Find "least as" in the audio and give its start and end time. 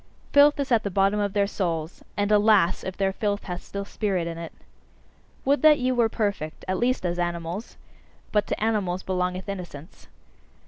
6.79-7.19